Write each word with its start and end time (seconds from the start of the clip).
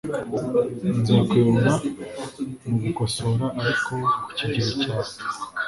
nzakuyobora 0.99 1.73
mugukosora, 2.67 3.45
ariko 3.61 3.93
kukigero 4.23 4.69
cyawe 4.81 5.11